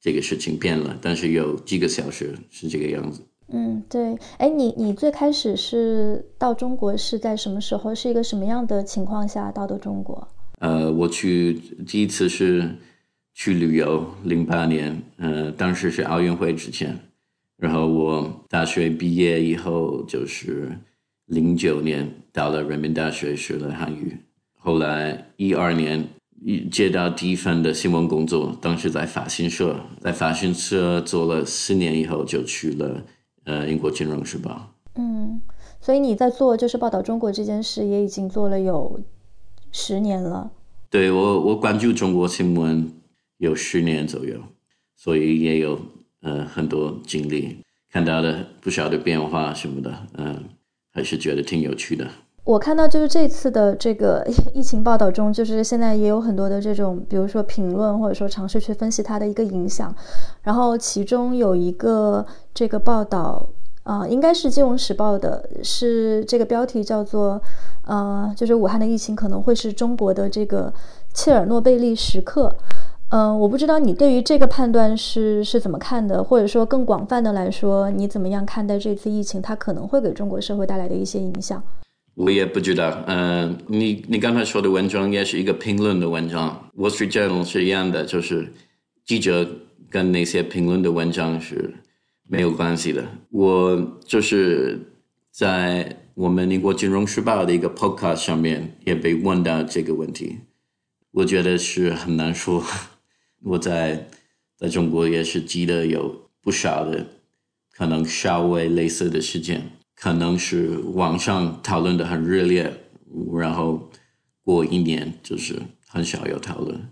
[0.00, 3.20] 这个事情变了，但是有几个小时是这个样子。
[3.48, 7.94] 嗯，对，哎，你你最开始是到中国是在什么时候？
[7.94, 10.26] 是一个什么样的情况下到的中国？
[10.60, 12.74] 呃，我去第一次是。
[13.36, 16.96] 去旅游，零八年，呃，当时是奥运会之前，
[17.56, 20.70] 然后我大学毕业以后就是
[21.26, 24.16] 零九年到了人民大学学了汉语，
[24.58, 26.08] 后来一二年
[26.70, 33.02] 接到第一份的新闻工作，当时在法新社，在法新社做了四年以后就去了
[33.44, 34.74] 呃英国金融时报。
[34.96, 35.40] 嗯，
[35.80, 39.00] 所以你在做就是报道中国这件事也已经做了有
[39.72, 40.50] 十年了。
[40.90, 42.90] 对我，我关注中国新闻。
[43.38, 44.38] 有十年左右，
[44.96, 45.78] 所以也有
[46.20, 47.58] 呃很多经历，
[47.90, 50.44] 看到了不少的变化什么的，嗯，
[50.94, 52.06] 还是觉得挺有趣的。
[52.44, 54.22] 我看到就是这次的这个
[54.52, 59.94] 疫情报道中，就是现在也有很多的这种，比如说评论或者说尝试去分析它的一个影响。
[60.42, 63.48] 然后其中有一个这个报道
[63.82, 67.40] 啊，应该是《金融时报》的，是这个标题叫做
[67.86, 70.72] 呃，就是武汉的疫情可能会是中国的这个
[71.14, 72.54] 切尔诺贝利时刻。
[73.14, 81.62] 嗯，我不知道你对于这个判断是是怎么看的，或者说更广泛的来说，你怎么样看待这次疫情它可能会给中国社会带来的一些影响？
[82.16, 83.04] 我也不知道。
[83.06, 88.52] 嗯，你你刚才说的文章也是一个评论的文章，《Wall Street Journal》是一样的，就是
[89.06, 89.46] 记者
[89.88, 91.72] 跟那些评论的文章是
[92.28, 93.04] 没有关系的。
[93.30, 94.80] 我就是
[95.30, 100.40] 在我们英国《金融时报》的一个 Podcast 上面也被问到这个问题，
[101.12, 102.60] 我觉得是很难说。
[103.44, 104.08] 我在
[104.56, 107.06] 在中国也是记得有不少的
[107.70, 112.72] 可能稍微类似的事件，可能是网上讨论的很热烈，
[113.38, 113.90] 然后
[114.42, 116.88] 过一年就是很少有讨论。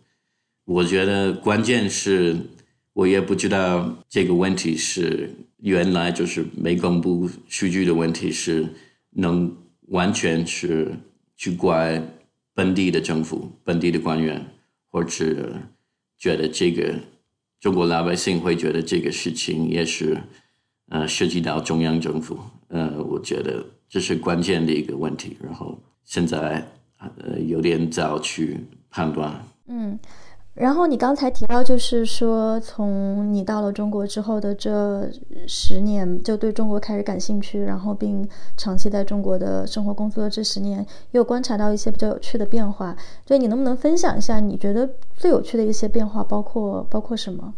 [0.67, 2.37] 我觉得关键是
[2.93, 8.69] 我也不知道这个问题是原来就是没公布数据的问题，是
[9.13, 9.57] 能
[9.89, 10.95] 完全是
[11.35, 12.03] 去怪
[12.53, 14.47] 本地的政府、本地的官员，
[14.91, 15.57] 或者。
[16.23, 16.95] 觉得这个
[17.59, 20.17] 中国老百姓会觉得这个事情也是，
[20.89, 25.37] 呃，涉及到中央政府，呃，我觉得这是关键的一个问题。
[25.43, 26.65] 然后现在
[26.99, 28.57] 呃有点早去
[28.89, 29.45] 判断。
[29.67, 29.99] 嗯。
[30.55, 35.11] 然后你刚才提到，就是说，从你到了中国之后的这
[35.49, 42.95] 十年，就对中国开始感兴趣，然后并长期在中国的生活工作的这十年，又观察到一些比较有趣的变化。
[43.27, 47.55] 所以你能不能分享一下，你觉得最有趣的一些变化包括包括什么？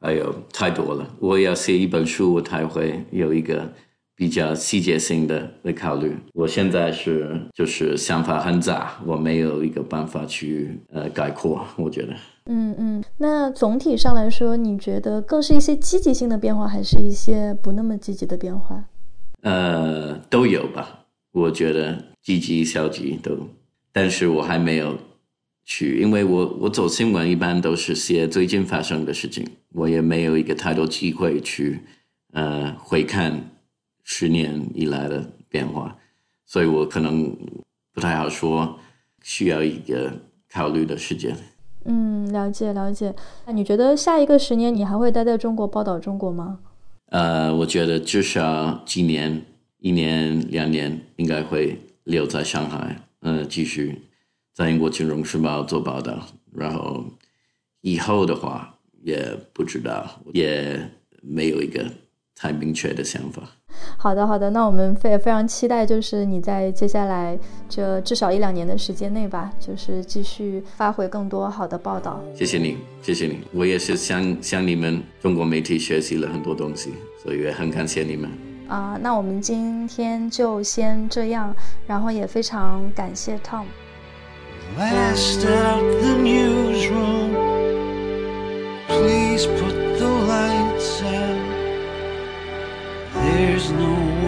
[0.00, 1.06] 哎呦，太多了！
[1.18, 3.68] 我要写一本书，我才会有一个。
[4.20, 11.66] 比较细节性的来考虑，我现在是就是想法很杂，我没有一个办法去呃概括。
[11.76, 12.14] 我觉得，
[12.44, 18.84] 嗯嗯，那总体上来说，你觉得更是一些积极性的变化，还是一些不那么积极的变化？
[19.40, 21.06] 呃，都有吧。
[21.32, 23.48] 我觉得积极、消极都，
[23.90, 24.98] 但是我还没有
[25.64, 31.80] 去，因为我我走新闻一般都是写最近发生的事情，我也没有一个太多机会去
[32.34, 33.56] 呃回看。
[34.12, 35.96] 十年以来的变化，
[36.44, 37.32] 所以我可能
[37.92, 38.76] 不太好说，
[39.22, 40.12] 需要一个
[40.50, 41.32] 考虑的时间。
[41.84, 43.14] 嗯，了解了解。
[43.46, 46.58] 那你觉得下一个十年你还会待在中国报道中国吗？
[47.06, 49.42] 呃，我觉得至少几年，
[49.78, 54.02] 一年两年应该会留在上海，呃，继续
[54.52, 56.26] 在英国金融时报做报道。
[56.52, 57.04] 然后
[57.80, 60.90] 以后的话也不知道，也
[61.22, 61.86] 没有一个。
[62.42, 63.42] 太明确的想法。
[63.96, 72.20] 好的，好的，那我们非非常期待，就是你在接下来这至少一两年的时间内吧，就是继续发挥更多好的报道。
[72.34, 76.92] 谢谢你，谢谢你，我也是向向你们中国媒体学习了很多东西，
[77.22, 78.30] 所以也很感谢你们。
[78.68, 81.54] 啊，那我们今天就先这样，
[81.86, 83.64] 然后也非常感谢 Tom。
[84.78, 87.34] Last out the newsroom.
[88.86, 91.29] Please put the lights out.
[93.40, 94.19] there's no